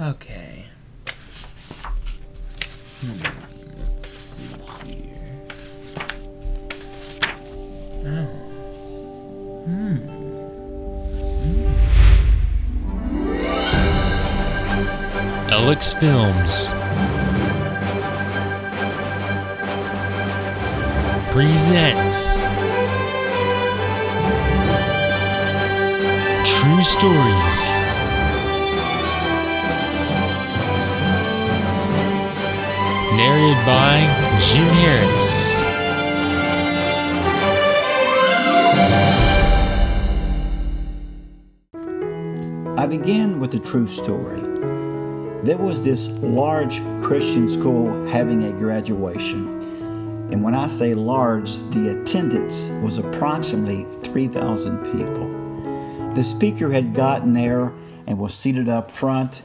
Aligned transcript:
Okay. 0.00 0.64
Hmm. 3.00 3.22
Let's 3.78 4.10
see 4.10 4.48
here. 4.88 5.46
Oh. 8.04 8.26
Hmm. 9.66 9.98
Alex 15.52 15.94
Films 15.94 16.70
presents 21.32 22.42
True 26.44 26.82
Stories. 26.82 27.73
Narrated 33.16 33.64
by 33.64 34.00
Jim 34.40 34.66
Harris. 34.82 35.54
I 42.76 42.86
begin 42.88 43.38
with 43.38 43.54
a 43.54 43.60
true 43.60 43.86
story. 43.86 44.40
There 45.44 45.58
was 45.58 45.82
this 45.82 46.08
large 46.08 46.82
Christian 47.02 47.48
school 47.48 48.04
having 48.06 48.42
a 48.42 48.52
graduation. 48.52 49.60
And 50.32 50.42
when 50.42 50.56
I 50.56 50.66
say 50.66 50.94
large, 50.94 51.58
the 51.70 51.96
attendance 51.96 52.70
was 52.82 52.98
approximately 52.98 53.84
3,000 54.02 54.84
people. 54.90 56.14
The 56.14 56.24
speaker 56.24 56.72
had 56.72 56.94
gotten 56.94 57.32
there 57.32 57.72
and 58.08 58.18
was 58.18 58.34
seated 58.34 58.68
up 58.68 58.90
front. 58.90 59.42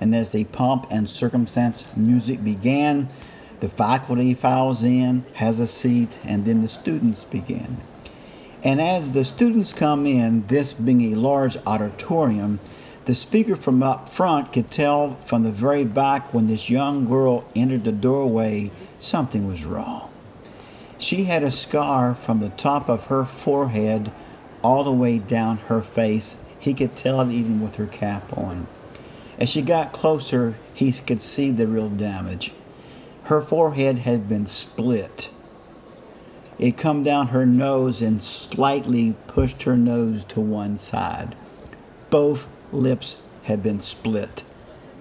And 0.00 0.14
as 0.14 0.30
the 0.30 0.44
pomp 0.44 0.86
and 0.90 1.08
circumstance 1.08 1.84
music 1.94 2.42
began, 2.42 3.08
the 3.60 3.68
faculty 3.68 4.32
files 4.32 4.84
in, 4.84 5.24
has 5.34 5.60
a 5.60 5.66
seat, 5.66 6.18
and 6.24 6.44
then 6.46 6.62
the 6.62 6.68
students 6.68 7.24
begin. 7.24 7.76
And 8.62 8.80
as 8.80 9.12
the 9.12 9.24
students 9.24 9.72
come 9.72 10.06
in, 10.06 10.46
this 10.46 10.72
being 10.72 11.12
a 11.12 11.16
large 11.16 11.56
auditorium, 11.66 12.60
the 13.04 13.14
speaker 13.14 13.56
from 13.56 13.82
up 13.82 14.08
front 14.08 14.52
could 14.52 14.70
tell 14.70 15.16
from 15.16 15.42
the 15.42 15.52
very 15.52 15.84
back 15.84 16.32
when 16.32 16.46
this 16.46 16.70
young 16.70 17.06
girl 17.06 17.44
entered 17.54 17.84
the 17.84 17.92
doorway 17.92 18.70
something 18.98 19.46
was 19.46 19.64
wrong. 19.64 20.10
She 20.98 21.24
had 21.24 21.42
a 21.42 21.50
scar 21.50 22.14
from 22.14 22.40
the 22.40 22.50
top 22.50 22.90
of 22.90 23.06
her 23.06 23.24
forehead 23.24 24.12
all 24.62 24.84
the 24.84 24.92
way 24.92 25.18
down 25.18 25.56
her 25.68 25.80
face. 25.80 26.36
He 26.58 26.74
could 26.74 26.94
tell 26.94 27.22
it 27.22 27.32
even 27.32 27.60
with 27.62 27.76
her 27.76 27.86
cap 27.86 28.36
on. 28.36 28.66
As 29.40 29.48
she 29.48 29.62
got 29.62 29.92
closer, 29.92 30.56
he 30.74 30.92
could 30.92 31.22
see 31.22 31.50
the 31.50 31.66
real 31.66 31.88
damage. 31.88 32.52
Her 33.24 33.40
forehead 33.40 34.00
had 34.00 34.28
been 34.28 34.44
split. 34.44 35.30
It 36.58 36.76
come 36.76 37.02
down 37.02 37.28
her 37.28 37.46
nose 37.46 38.02
and 38.02 38.22
slightly 38.22 39.14
pushed 39.28 39.62
her 39.62 39.78
nose 39.78 40.24
to 40.24 40.40
one 40.42 40.76
side. 40.76 41.34
Both 42.10 42.48
lips 42.70 43.16
had 43.44 43.62
been 43.62 43.80
split, 43.80 44.44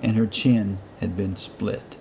and 0.02 0.16
her 0.16 0.26
chin 0.26 0.78
had 1.02 1.18
been 1.18 1.36
split. 1.36 1.98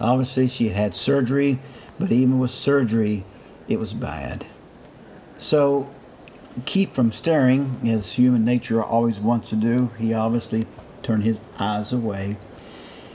Obviously, 0.00 0.46
she 0.46 0.68
had 0.68 0.76
had 0.76 0.96
surgery, 0.96 1.58
but 1.98 2.10
even 2.10 2.38
with 2.38 2.50
surgery, 2.50 3.26
it 3.68 3.78
was 3.78 3.92
bad. 3.92 4.46
So, 5.36 5.90
keep 6.64 6.94
from 6.94 7.12
staring, 7.12 7.80
as 7.84 8.14
human 8.14 8.46
nature 8.46 8.82
always 8.82 9.20
wants 9.20 9.50
to 9.50 9.56
do. 9.56 9.90
He 9.98 10.14
obviously 10.14 10.66
turned 11.02 11.24
his 11.24 11.40
eyes 11.58 11.92
away. 11.92 12.36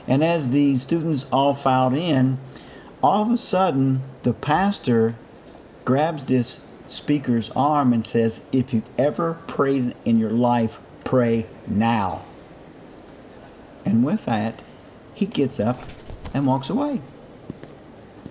And 0.06 0.22
as 0.22 0.50
the 0.50 0.76
students 0.76 1.26
all 1.32 1.54
filed 1.54 1.94
in, 1.94 2.38
all 3.02 3.22
of 3.22 3.30
a 3.30 3.36
sudden, 3.36 4.02
the 4.22 4.32
pastor 4.32 5.16
grabs 5.84 6.24
this 6.24 6.60
speaker's 6.86 7.50
arm 7.50 7.92
and 7.92 8.04
says, 8.04 8.40
If 8.52 8.72
you've 8.72 8.88
ever 8.98 9.34
prayed 9.46 9.94
in 10.04 10.18
your 10.18 10.30
life, 10.30 10.78
pray 11.04 11.46
now. 11.66 12.24
And 13.84 14.04
with 14.04 14.24
that, 14.26 14.62
he 15.14 15.26
gets 15.26 15.60
up 15.60 15.82
and 16.34 16.46
walks 16.46 16.68
away. 16.68 17.00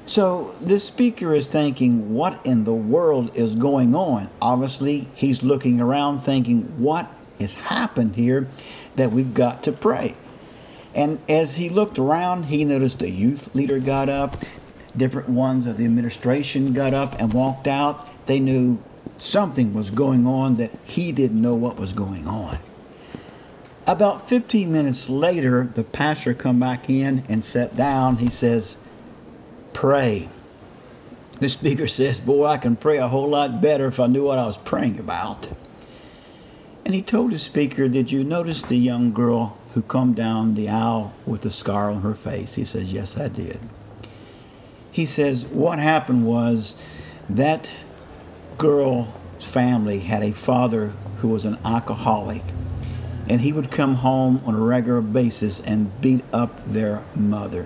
So 0.06 0.56
this 0.62 0.84
speaker 0.84 1.34
is 1.34 1.48
thinking, 1.48 2.14
What 2.14 2.46
in 2.46 2.64
the 2.64 2.74
world 2.74 3.36
is 3.36 3.56
going 3.56 3.96
on? 3.96 4.30
Obviously, 4.42 5.08
he's 5.16 5.42
looking 5.42 5.82
around 5.82 6.20
thinking, 6.20 6.64
What 6.78 7.12
has 7.40 7.56
happened 7.56 8.16
here 8.16 8.48
that 8.96 9.12
we've 9.12 9.34
got 9.34 9.64
to 9.64 9.72
pray? 9.72 10.16
And 10.96 11.20
as 11.28 11.58
he 11.58 11.70
looked 11.70 12.00
around, 12.00 12.44
he 12.44 12.64
noticed 12.64 13.00
the 13.00 13.10
youth 13.10 13.54
leader 13.54 13.80
got 13.80 14.08
up, 14.08 14.44
different 14.96 15.28
ones 15.28 15.68
of 15.68 15.78
the 15.78 15.86
administration 15.86 16.72
got 16.72 16.94
up 16.94 17.20
and 17.20 17.34
walked 17.34 17.68
out. 17.68 18.08
They 18.28 18.40
knew 18.40 18.80
something 19.18 19.74
was 19.74 19.92
going 19.92 20.26
on 20.26 20.56
that 20.56 20.72
he 20.86 21.12
didn't 21.12 21.42
know 21.42 21.54
what 21.54 21.78
was 21.78 21.92
going 21.92 22.28
on. 22.28 22.60
About 23.88 24.28
15 24.28 24.72
minutes 24.72 25.10
later, 25.10 25.70
the 25.76 25.84
pastor 25.84 26.34
come 26.34 26.60
back 26.60 26.90
in 26.90 27.24
and 27.30 27.44
sat 27.44 27.76
down. 27.76 28.18
He 28.18 28.30
says, 28.30 28.78
"Pray." 29.74 30.30
The 31.40 31.50
speaker 31.50 31.88
says, 32.00 32.20
"Boy, 32.20 32.46
I 32.46 32.58
can 32.58 32.78
pray 32.78 32.98
a 32.98 33.10
whole 33.10 33.30
lot 33.30 33.62
better 33.62 33.88
if 33.88 34.00
I 34.00 34.08
knew 34.08 34.24
what 34.24 34.40
I 34.40 34.46
was 34.46 34.58
praying 34.58 34.98
about." 34.98 35.50
And 36.86 36.94
he 36.94 37.02
told 37.02 37.32
his 37.32 37.42
speaker, 37.42 37.88
"Did 37.88 38.12
you 38.12 38.24
notice 38.24 38.62
the 38.62 38.78
young 38.78 39.12
girl 39.12 39.58
who 39.74 39.82
come 39.82 40.14
down 40.14 40.54
the 40.54 40.70
aisle 40.70 41.14
with 41.26 41.44
a 41.46 41.50
scar 41.50 41.90
on 41.90 42.04
her 42.04 42.14
face?" 42.14 42.54
He 42.54 42.64
says, 42.64 42.94
"Yes, 42.94 43.18
I 43.18 43.28
did." 43.28 43.60
He 44.92 45.08
says, 45.08 45.46
"What 45.46 45.80
happened 45.80 46.26
was 46.26 46.76
that 47.28 47.72
girl's 48.60 49.08
family 49.40 50.00
had 50.02 50.24
a 50.24 50.32
father 50.32 50.94
who 51.18 51.28
was 51.28 51.44
an 51.44 51.58
alcoholic, 51.66 52.44
and 53.28 53.42
he 53.42 53.52
would 53.52 53.72
come 53.72 53.96
home 53.96 54.40
on 54.46 54.54
a 54.54 54.60
regular 54.60 55.02
basis 55.02 55.60
and 55.62 56.00
beat 56.02 56.24
up 56.32 56.62
their 56.72 57.02
mother. 57.16 57.66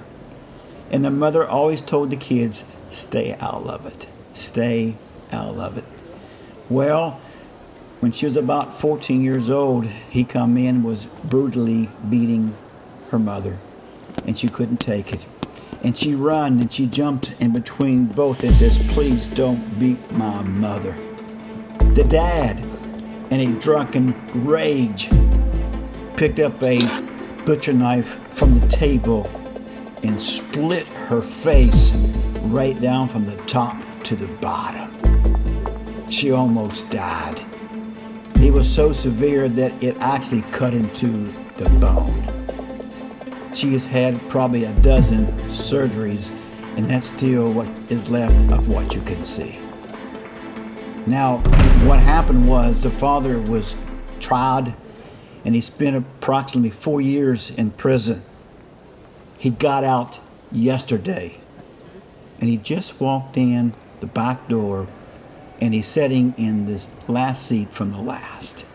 And 0.91 1.03
the 1.03 1.11
mother 1.11 1.47
always 1.47 1.81
told 1.81 2.09
the 2.09 2.15
kids, 2.15 2.63
stay 2.87 3.35
out 3.41 3.67
of 3.67 3.85
it, 3.85 4.07
stay 4.33 4.95
out 5.31 5.57
of 5.57 5.77
it. 5.77 5.83
Well, 6.69 7.19
when 7.99 8.11
she 8.13 8.25
was 8.25 8.37
about 8.37 8.73
14 8.73 9.21
years 9.21 9.49
old, 9.49 9.85
he 9.85 10.23
come 10.23 10.57
in 10.57 10.83
was 10.83 11.07
brutally 11.25 11.89
beating 12.09 12.55
her 13.11 13.19
mother, 13.19 13.57
and 14.25 14.37
she 14.37 14.47
couldn't 14.47 14.77
take 14.77 15.11
it. 15.11 15.25
And 15.83 15.97
she 15.97 16.15
run 16.15 16.59
and 16.59 16.71
she 16.71 16.85
jumped 16.85 17.33
in 17.39 17.51
between 17.51 18.05
both 18.05 18.43
and 18.43 18.53
says, 18.53 18.77
please 18.91 19.27
don't 19.27 19.79
beat 19.79 20.11
my 20.11 20.41
mother. 20.41 20.97
The 21.93 22.03
dad, 22.03 22.59
in 23.31 23.39
a 23.39 23.59
drunken 23.59 24.13
rage, 24.45 25.09
picked 26.15 26.39
up 26.39 26.61
a 26.63 26.79
butcher 27.45 27.73
knife 27.73 28.17
from 28.29 28.57
the 28.59 28.67
table 28.67 29.29
and 30.03 30.19
split 30.19 30.87
her 30.87 31.21
face 31.21 31.93
right 32.43 32.79
down 32.79 33.07
from 33.07 33.25
the 33.25 33.35
top 33.45 33.77
to 34.03 34.15
the 34.15 34.27
bottom. 34.37 34.89
She 36.09 36.31
almost 36.31 36.89
died. 36.89 37.45
It 38.41 38.53
was 38.53 38.73
so 38.73 38.93
severe 38.93 39.49
that 39.49 39.83
it 39.83 39.97
actually 39.99 40.43
cut 40.43 40.73
into 40.73 41.33
the 41.57 41.69
bone. 41.69 42.23
She 43.53 43.73
has 43.73 43.85
had 43.85 44.29
probably 44.29 44.63
a 44.63 44.71
dozen 44.75 45.27
surgeries, 45.49 46.31
and 46.77 46.89
that's 46.89 47.07
still 47.07 47.51
what 47.51 47.67
is 47.89 48.09
left 48.09 48.49
of 48.51 48.69
what 48.69 48.95
you 48.95 49.01
can 49.01 49.25
see. 49.25 49.59
Now, 51.05 51.39
what 51.85 51.99
happened 51.99 52.47
was 52.47 52.81
the 52.81 52.91
father 52.91 53.39
was 53.39 53.75
tried 54.19 54.73
and 55.43 55.55
he 55.55 55.61
spent 55.61 55.95
approximately 55.95 56.69
four 56.69 57.01
years 57.01 57.51
in 57.51 57.71
prison. 57.71 58.23
He 59.37 59.49
got 59.49 59.83
out 59.83 60.19
yesterday 60.51 61.39
and 62.39 62.49
he 62.49 62.57
just 62.57 62.99
walked 62.99 63.37
in 63.37 63.73
the 63.99 64.05
back 64.05 64.47
door 64.47 64.87
and 65.61 65.73
he's 65.73 65.87
sitting 65.87 66.33
in 66.37 66.65
this 66.65 66.87
last 67.07 67.45
seat 67.45 67.71
from 67.73 67.91
the 67.91 67.99
last. 67.99 68.65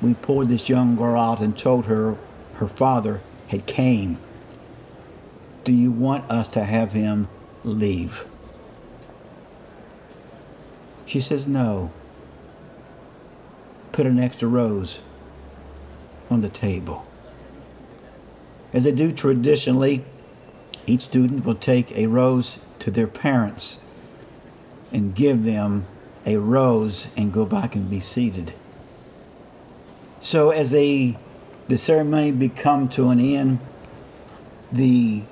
We 0.00 0.14
pulled 0.14 0.48
this 0.48 0.68
young 0.68 0.96
girl 0.96 1.20
out 1.20 1.40
and 1.40 1.56
told 1.56 1.86
her 1.86 2.16
her 2.54 2.68
father 2.68 3.20
had 3.48 3.66
came. 3.66 4.18
Do 5.64 5.72
you 5.72 5.90
want 5.90 6.30
us 6.30 6.48
to 6.48 6.64
have 6.64 6.92
him 6.92 7.28
leave? 7.64 8.26
She 11.06 11.20
says 11.20 11.46
no. 11.46 11.92
Put 13.92 14.06
an 14.06 14.18
extra 14.18 14.48
rose 14.48 15.00
on 16.30 16.40
the 16.40 16.48
table. 16.48 17.06
As 18.72 18.84
they 18.84 18.92
do 18.92 19.12
traditionally, 19.12 20.04
each 20.86 21.02
student 21.02 21.44
will 21.44 21.54
take 21.54 21.92
a 21.92 22.06
rose 22.06 22.58
to 22.78 22.90
their 22.90 23.06
parents 23.06 23.78
and 24.92 25.14
give 25.14 25.44
them 25.44 25.86
a 26.24 26.36
rose 26.36 27.08
and 27.16 27.32
go 27.32 27.44
back 27.44 27.74
and 27.74 27.90
be 27.90 28.00
seated. 28.00 28.54
So 30.20 30.50
as 30.50 30.70
they 30.70 31.16
the 31.68 31.78
ceremony 31.78 32.32
become 32.32 32.88
to 32.90 33.08
an 33.08 33.18
end, 33.18 33.58
the 34.70 35.22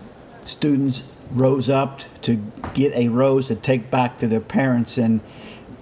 students 0.43 1.03
rose 1.31 1.69
up 1.69 2.01
to 2.23 2.37
get 2.75 2.95
a 2.95 3.09
rose 3.09 3.49
to 3.49 3.55
take 3.55 3.91
back 3.91 4.19
to 4.19 4.27
their 4.27 4.41
parents, 4.41 4.99
and 4.99 5.21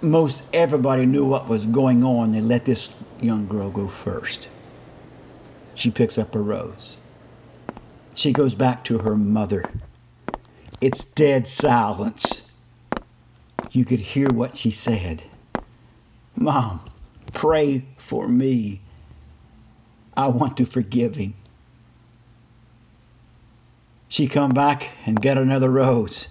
most 0.02 0.44
everybody 0.52 1.06
knew 1.06 1.24
what 1.24 1.48
was 1.48 1.66
going 1.66 2.04
on. 2.04 2.32
They 2.32 2.40
let 2.40 2.64
this 2.64 2.90
young 3.20 3.46
girl 3.46 3.70
go 3.70 3.88
first. 3.88 4.48
She 5.74 5.90
picks 5.90 6.18
up 6.18 6.34
a 6.34 6.40
rose. 6.40 6.98
She 8.14 8.32
goes 8.32 8.54
back 8.54 8.82
to 8.84 8.98
her 8.98 9.16
mother. 9.16 9.64
It's 10.80 11.04
dead 11.04 11.46
silence. 11.46 12.47
You 13.70 13.84
could 13.84 14.00
hear 14.00 14.30
what 14.30 14.56
she 14.56 14.70
said. 14.70 15.24
Mom, 16.36 16.80
pray 17.32 17.84
for 17.96 18.28
me. 18.28 18.80
I 20.16 20.28
want 20.28 20.56
to 20.56 20.66
forgive 20.66 21.16
him. 21.16 21.34
She 24.08 24.26
come 24.26 24.54
back 24.54 24.90
and 25.04 25.20
got 25.20 25.36
another 25.36 25.70
rose. 25.70 26.28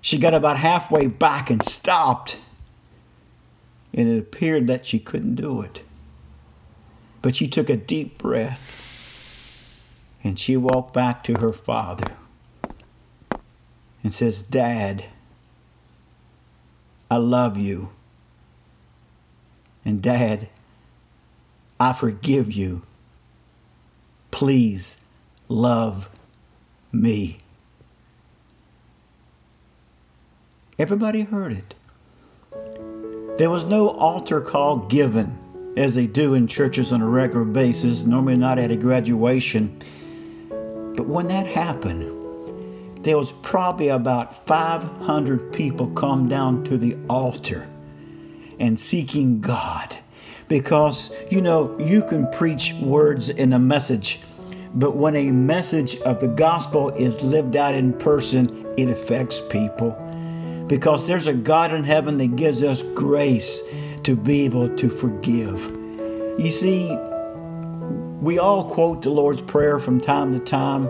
She 0.00 0.18
got 0.18 0.34
about 0.34 0.58
halfway 0.58 1.06
back 1.06 1.50
and 1.50 1.64
stopped. 1.64 2.38
And 3.92 4.08
it 4.08 4.18
appeared 4.18 4.68
that 4.68 4.86
she 4.86 4.98
couldn't 4.98 5.34
do 5.34 5.60
it. 5.60 5.82
But 7.20 7.36
she 7.36 7.46
took 7.46 7.68
a 7.68 7.76
deep 7.76 8.18
breath 8.18 8.78
and 10.24 10.38
she 10.38 10.56
walked 10.56 10.94
back 10.94 11.22
to 11.24 11.36
her 11.36 11.52
father 11.52 12.16
and 14.02 14.14
says, 14.14 14.42
Dad, 14.42 15.04
I 17.12 17.16
love 17.16 17.58
you. 17.58 17.90
And 19.84 20.00
Dad, 20.00 20.48
I 21.78 21.92
forgive 21.92 22.50
you. 22.50 22.84
Please 24.30 24.96
love 25.46 26.08
me. 26.90 27.40
Everybody 30.78 31.20
heard 31.24 31.52
it. 31.52 31.74
There 33.36 33.50
was 33.50 33.64
no 33.64 33.90
altar 33.90 34.40
call 34.40 34.78
given, 34.78 35.74
as 35.76 35.94
they 35.94 36.06
do 36.06 36.32
in 36.32 36.46
churches 36.46 36.94
on 36.94 37.02
a 37.02 37.08
regular 37.08 37.44
basis, 37.44 38.04
normally 38.04 38.38
not 38.38 38.58
at 38.58 38.70
a 38.70 38.76
graduation. 38.78 39.78
But 40.48 41.06
when 41.06 41.28
that 41.28 41.46
happened, 41.46 42.21
there 43.02 43.18
was 43.18 43.32
probably 43.42 43.88
about 43.88 44.46
500 44.46 45.52
people 45.52 45.88
come 45.88 46.28
down 46.28 46.62
to 46.64 46.78
the 46.78 46.96
altar 47.10 47.68
and 48.60 48.78
seeking 48.78 49.40
God. 49.40 49.96
Because, 50.48 51.12
you 51.30 51.40
know, 51.40 51.76
you 51.80 52.02
can 52.02 52.30
preach 52.30 52.74
words 52.74 53.28
in 53.28 53.52
a 53.52 53.58
message, 53.58 54.20
but 54.74 54.96
when 54.96 55.16
a 55.16 55.30
message 55.32 55.96
of 56.02 56.20
the 56.20 56.28
gospel 56.28 56.90
is 56.90 57.22
lived 57.22 57.56
out 57.56 57.74
in 57.74 57.92
person, 57.92 58.72
it 58.78 58.88
affects 58.88 59.40
people. 59.50 59.90
Because 60.68 61.06
there's 61.06 61.26
a 61.26 61.34
God 61.34 61.72
in 61.72 61.84
heaven 61.84 62.18
that 62.18 62.36
gives 62.36 62.62
us 62.62 62.82
grace 62.94 63.62
to 64.04 64.14
be 64.14 64.42
able 64.42 64.74
to 64.76 64.88
forgive. 64.88 65.60
You 66.38 66.50
see, 66.50 66.96
we 68.20 68.38
all 68.38 68.70
quote 68.70 69.02
the 69.02 69.10
Lord's 69.10 69.42
Prayer 69.42 69.80
from 69.80 70.00
time 70.00 70.32
to 70.32 70.38
time, 70.38 70.88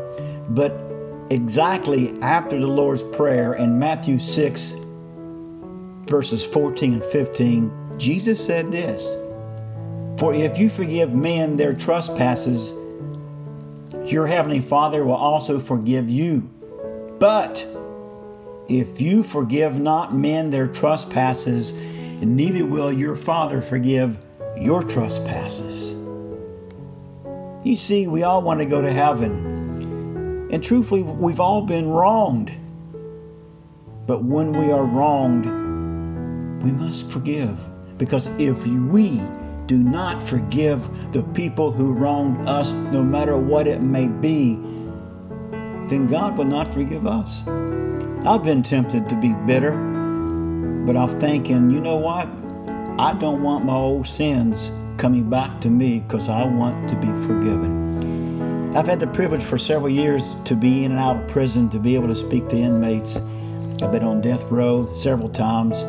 but 0.50 0.92
exactly 1.32 2.12
after 2.20 2.61
the 2.61 2.67
Lord's 2.67 3.02
Prayer 3.02 3.55
in 3.55 3.79
Matthew 3.79 4.19
6, 4.19 4.76
verses 6.06 6.44
14 6.44 6.94
and 6.94 7.05
15, 7.05 7.99
Jesus 7.99 8.44
said 8.44 8.70
this 8.70 9.14
For 10.19 10.34
if 10.34 10.58
you 10.58 10.69
forgive 10.69 11.14
men 11.14 11.56
their 11.56 11.73
trespasses, 11.73 12.73
your 14.11 14.26
heavenly 14.26 14.61
Father 14.61 15.05
will 15.05 15.14
also 15.14 15.58
forgive 15.58 16.11
you. 16.11 16.50
But 17.19 17.67
if 18.69 19.00
you 19.00 19.23
forgive 19.23 19.79
not 19.79 20.14
men 20.14 20.50
their 20.50 20.69
trespasses, 20.69 21.73
neither 21.73 22.67
will 22.67 22.93
your 22.93 23.17
Father 23.17 23.62
forgive 23.62 24.19
your 24.58 24.82
trespasses. 24.82 25.93
You 27.64 27.76
see, 27.76 28.06
we 28.06 28.23
all 28.23 28.43
want 28.43 28.61
to 28.61 28.67
go 28.67 28.82
to 28.82 28.93
heaven. 28.93 29.51
And 30.52 30.62
truthfully, 30.62 31.02
we've 31.02 31.40
all 31.40 31.62
been 31.62 31.88
wronged. 31.88 32.54
But 34.06 34.22
when 34.22 34.52
we 34.52 34.70
are 34.70 34.84
wronged, 34.84 35.46
we 36.62 36.72
must 36.72 37.10
forgive. 37.10 37.58
Because 37.96 38.28
if 38.38 38.66
we 38.66 39.20
do 39.66 39.78
not 39.78 40.22
forgive 40.22 41.12
the 41.12 41.22
people 41.22 41.72
who 41.72 41.93
wronged 41.93 42.49
us, 42.49 42.70
no 42.70 43.02
matter 43.02 43.38
what 43.38 43.66
it 43.66 43.81
may 43.81 44.08
be, 44.08 44.56
then 45.87 46.06
God 46.06 46.37
will 46.37 46.44
not 46.44 46.72
forgive 46.75 47.06
us. 47.06 47.46
I've 48.26 48.44
been 48.44 48.62
tempted 48.62 49.08
to 49.08 49.16
be 49.16 49.32
bitter, 49.46 49.72
but 50.84 50.96
I'm 50.96 51.19
thinking, 51.19 51.70
you 51.70 51.81
know 51.81 51.96
what? 51.96 52.28
I 52.98 53.14
don't 53.14 53.43
want 53.43 53.64
my 53.64 53.75
old 53.75 54.06
sins 54.06 54.70
coming 54.98 55.31
back 55.31 55.60
to 55.62 55.70
me 55.70 56.00
because 56.00 56.28
I 56.28 56.44
want 56.44 56.88
to 56.90 56.96
be 56.96 57.06
forgiven. 57.26 57.92
I've 58.74 58.86
had 58.86 59.00
the 59.00 59.06
privilege 59.06 59.42
for 59.42 59.58
several 59.58 59.90
years 59.90 60.34
to 60.44 60.56
be 60.56 60.84
in 60.84 60.92
and 60.92 61.00
out 61.00 61.16
of 61.16 61.28
prison, 61.28 61.69
to 61.70 61.78
be 61.78 61.94
able 61.94 62.08
to 62.08 62.16
speak 62.16 62.48
to 62.48 62.56
inmates. 62.56 63.19
I've 63.82 63.92
been 63.92 64.02
on 64.02 64.22
death 64.22 64.50
row 64.50 64.90
several 64.94 65.28
times. 65.28 65.84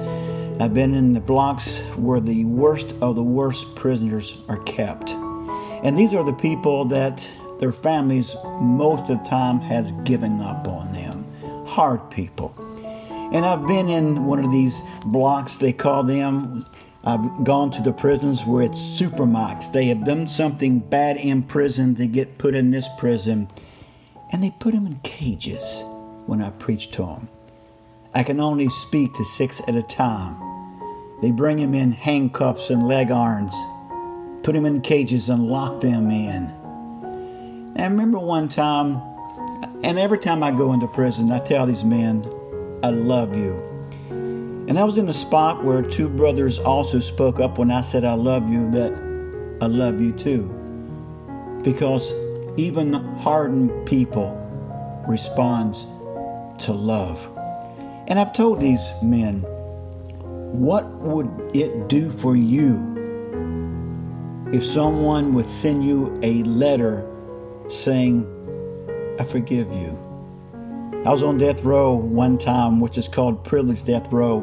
I've 0.61 0.73
been 0.73 0.93
in 0.93 1.13
the 1.13 1.21
blocks 1.21 1.77
where 1.95 2.19
the 2.19 2.43
worst 2.43 2.93
of 2.99 3.15
the 3.15 3.23
worst 3.23 3.73
prisoners 3.75 4.37
are 4.49 4.57
kept. 4.63 5.11
And 5.11 5.97
these 5.97 6.13
are 6.13 6.25
the 6.25 6.33
people 6.33 6.83
that 6.85 7.29
their 7.57 7.71
families 7.71 8.35
most 8.59 9.09
of 9.09 9.23
the 9.23 9.29
time 9.29 9.61
has 9.61 9.93
given 10.03 10.41
up 10.41 10.67
on 10.67 10.91
them. 10.91 11.25
Hard 11.65 12.11
people. 12.11 12.53
And 13.31 13.45
I've 13.45 13.65
been 13.65 13.87
in 13.87 14.25
one 14.25 14.43
of 14.43 14.51
these 14.51 14.81
blocks, 15.05 15.55
they 15.55 15.71
call 15.71 16.03
them, 16.03 16.65
I've 17.05 17.43
gone 17.43 17.69
to 17.71 17.81
the 17.81 17.91
prisons 17.91 18.45
where 18.45 18.63
it's 18.63 18.79
supermax. 18.79 19.69
They 19.69 19.87
have 19.87 20.05
done 20.05 20.25
something 20.25 20.79
bad 20.79 21.17
in 21.17 21.43
prison 21.43 21.95
to 21.95 22.07
get 22.07 22.37
put 22.37 22.55
in 22.55 22.71
this 22.71 22.87
prison, 22.97 23.49
and 24.31 24.41
they 24.41 24.51
put 24.51 24.73
them 24.73 24.87
in 24.87 24.97
cages 25.03 25.83
when 26.27 26.41
I 26.41 26.51
preach 26.51 26.91
to 26.91 27.05
them. 27.05 27.27
I 28.13 28.23
can 28.23 28.39
only 28.39 28.69
speak 28.69 29.13
to 29.15 29.25
six 29.25 29.61
at 29.67 29.75
a 29.75 29.83
time. 29.83 30.37
They 31.21 31.31
bring 31.31 31.57
them 31.57 31.73
in 31.73 31.91
handcuffs 31.91 32.69
and 32.69 32.87
leg 32.87 33.11
irons, 33.11 33.53
put 34.41 34.53
them 34.53 34.65
in 34.65 34.79
cages, 34.79 35.29
and 35.29 35.49
lock 35.49 35.81
them 35.81 36.09
in. 36.09 36.53
I 37.77 37.83
remember 37.83 38.19
one 38.19 38.47
time, 38.47 39.01
and 39.83 39.99
every 39.99 40.19
time 40.19 40.41
I 40.41 40.51
go 40.51 40.71
into 40.71 40.87
prison, 40.87 41.33
I 41.33 41.39
tell 41.39 41.65
these 41.65 41.83
men, 41.83 42.25
I 42.81 42.91
love 42.91 43.35
you. 43.35 43.72
And 44.67 44.79
I 44.79 44.85
was 44.85 44.97
in 44.97 45.09
a 45.09 45.13
spot 45.13 45.63
where 45.63 45.81
two 45.81 46.07
brothers 46.07 46.57
also 46.59 47.01
spoke 47.01 47.41
up 47.41 47.57
when 47.57 47.69
I 47.69 47.81
said, 47.81 48.05
I 48.05 48.13
love 48.13 48.49
you, 48.49 48.71
that 48.71 48.93
I 49.61 49.65
love 49.65 49.99
you 49.99 50.13
too. 50.13 50.49
Because 51.63 52.13
even 52.57 52.93
hardened 53.17 53.85
people 53.85 54.39
responds 55.07 55.83
to 56.65 56.71
love. 56.71 57.29
And 58.07 58.17
I've 58.17 58.31
told 58.31 58.61
these 58.61 58.89
men, 59.01 59.41
what 60.53 60.89
would 60.99 61.29
it 61.53 61.89
do 61.89 62.09
for 62.09 62.35
you 62.37 62.89
if 64.53 64.65
someone 64.65 65.33
would 65.33 65.47
send 65.47 65.83
you 65.83 66.17
a 66.21 66.43
letter 66.43 67.09
saying, 67.67 68.25
I 69.19 69.23
forgive 69.23 69.71
you? 69.73 70.12
I 71.05 71.09
was 71.09 71.21
on 71.21 71.37
death 71.37 71.65
row 71.65 71.95
one 71.95 72.37
time, 72.37 72.79
which 72.79 72.97
is 72.97 73.09
called 73.09 73.43
privileged 73.43 73.85
death 73.85 74.09
row. 74.09 74.39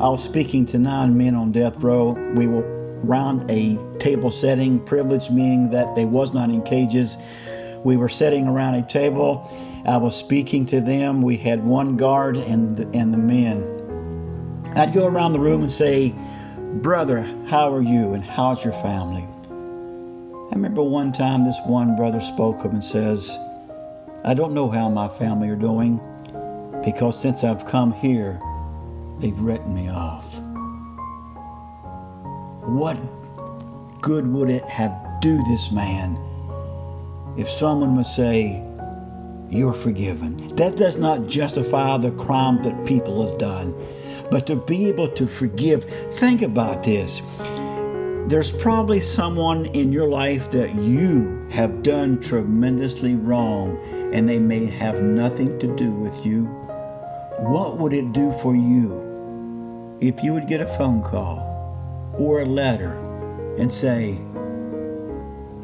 I 0.00 0.08
was 0.08 0.24
speaking 0.24 0.64
to 0.66 0.78
nine 0.78 1.18
men 1.18 1.34
on 1.34 1.52
death 1.52 1.76
row. 1.82 2.12
We 2.34 2.46
were 2.46 2.64
around 3.04 3.50
a 3.50 3.76
table 3.98 4.30
setting, 4.30 4.80
privileged 4.80 5.30
meaning 5.30 5.68
that 5.68 5.94
they 5.94 6.06
was 6.06 6.32
not 6.32 6.48
in 6.48 6.62
cages. 6.62 7.18
We 7.84 7.98
were 7.98 8.08
sitting 8.08 8.48
around 8.48 8.76
a 8.76 8.86
table. 8.86 9.52
I 9.84 9.98
was 9.98 10.16
speaking 10.16 10.64
to 10.66 10.80
them. 10.80 11.20
We 11.20 11.36
had 11.36 11.62
one 11.62 11.98
guard 11.98 12.38
and 12.38 12.74
the, 12.74 12.88
and 12.96 13.12
the 13.12 13.18
men. 13.18 13.62
I'd 14.74 14.94
go 14.94 15.06
around 15.06 15.34
the 15.34 15.40
room 15.40 15.60
and 15.60 15.70
say, 15.70 16.14
Brother, 16.56 17.20
how 17.48 17.70
are 17.70 17.82
you 17.82 18.14
and 18.14 18.24
how's 18.24 18.64
your 18.64 18.72
family? 18.72 19.28
I 19.50 20.54
remember 20.54 20.82
one 20.82 21.12
time 21.12 21.44
this 21.44 21.60
one 21.66 21.96
brother 21.96 22.22
spoke 22.22 22.64
up 22.64 22.72
and 22.72 22.82
says, 22.82 23.38
I 24.24 24.34
don't 24.34 24.54
know 24.54 24.70
how 24.70 24.88
my 24.88 25.08
family 25.08 25.48
are 25.48 25.56
doing 25.56 26.00
because 26.84 27.20
since 27.20 27.42
I've 27.42 27.66
come 27.66 27.92
here, 27.92 28.40
they've 29.18 29.38
written 29.40 29.74
me 29.74 29.88
off. 29.90 30.38
What 32.68 32.96
good 34.00 34.24
would 34.28 34.48
it 34.48 34.64
have 34.68 34.96
do 35.20 35.42
this 35.48 35.72
man 35.72 36.16
if 37.36 37.50
someone 37.50 37.96
would 37.96 38.06
say, 38.06 38.64
You're 39.50 39.72
forgiven? 39.72 40.36
That 40.54 40.76
does 40.76 40.98
not 40.98 41.26
justify 41.26 41.98
the 41.98 42.12
crime 42.12 42.62
that 42.62 42.86
people 42.86 43.22
has 43.22 43.32
done, 43.32 43.74
but 44.30 44.46
to 44.46 44.54
be 44.54 44.88
able 44.88 45.08
to 45.08 45.26
forgive. 45.26 45.82
Think 46.12 46.42
about 46.42 46.84
this. 46.84 47.22
There's 48.28 48.52
probably 48.52 49.00
someone 49.00 49.66
in 49.66 49.90
your 49.90 50.08
life 50.08 50.48
that 50.52 50.72
you 50.76 51.44
have 51.50 51.82
done 51.82 52.20
tremendously 52.20 53.16
wrong 53.16 53.76
and 54.12 54.28
they 54.28 54.38
may 54.38 54.66
have 54.66 55.02
nothing 55.02 55.58
to 55.58 55.74
do 55.76 55.92
with 55.94 56.24
you. 56.24 56.44
What 57.38 57.78
would 57.78 57.92
it 57.92 58.12
do 58.12 58.32
for 58.40 58.54
you 58.54 59.98
if 60.00 60.22
you 60.22 60.32
would 60.34 60.46
get 60.46 60.60
a 60.60 60.66
phone 60.66 61.02
call 61.02 62.14
or 62.18 62.42
a 62.42 62.46
letter 62.46 62.98
and 63.58 63.72
say, 63.72 64.20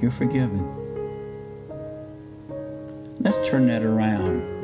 You're 0.01 0.11
forgiven? 0.11 0.75
Let's 3.21 3.39
turn 3.49 3.67
that 3.67 3.83
around. 3.83 4.59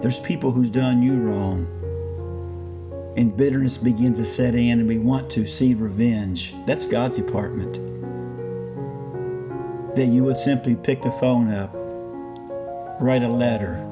There's 0.00 0.20
people 0.20 0.50
who's 0.52 0.70
done 0.70 1.02
you 1.02 1.18
wrong. 1.18 1.66
And 3.16 3.36
bitterness 3.36 3.76
begins 3.76 4.18
to 4.18 4.24
set 4.24 4.54
in, 4.54 4.78
and 4.78 4.88
we 4.88 4.98
want 4.98 5.30
to 5.32 5.44
see 5.44 5.74
revenge. 5.74 6.54
That's 6.66 6.86
God's 6.86 7.16
department. 7.16 7.74
That 9.96 10.06
you 10.06 10.22
would 10.24 10.38
simply 10.38 10.76
pick 10.76 11.02
the 11.02 11.10
phone 11.12 11.52
up, 11.52 11.74
write 13.00 13.22
a 13.22 13.28
letter, 13.28 13.84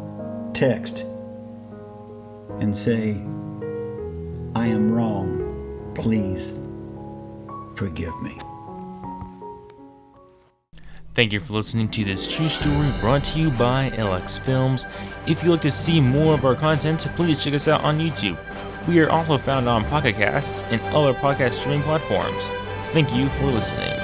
text, 0.53 1.00
and 2.61 2.77
say, 2.77 3.12
I 4.55 4.67
am 4.67 4.93
wrong. 4.93 5.93
Please 5.95 6.53
forgive 7.75 8.15
me. 8.23 8.38
Thank 11.15 11.33
you 11.33 11.41
for 11.41 11.55
listening 11.55 11.88
to 11.88 12.05
this 12.05 12.29
true 12.29 12.49
story 12.49 12.88
brought 13.00 13.25
to 13.25 13.41
you 13.41 13.50
by 13.50 13.91
LX 13.91 14.38
Films. 14.45 14.87
If 15.27 15.43
you'd 15.43 15.50
like 15.50 15.62
to 15.62 15.71
see 15.71 16.00
more 16.00 16.35
of 16.35 16.45
our 16.45 16.55
content, 16.55 17.00
please 17.17 17.43
check 17.43 17.55
us 17.55 17.67
out 17.67 17.83
on 17.83 17.99
YouTube. 17.99 18.38
We 18.87 19.00
are 19.00 19.11
also 19.11 19.37
found 19.37 19.69
on 19.69 19.85
Pocket 19.87 20.15
Casts 20.15 20.62
and 20.71 20.81
other 20.95 21.15
podcast 21.15 21.55
streaming 21.55 21.83
platforms. 21.83 22.38
Thank 22.93 23.12
you 23.12 23.29
for 23.31 23.47
listening. 23.47 23.98